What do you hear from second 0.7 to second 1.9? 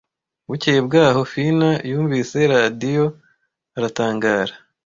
bwaho Fina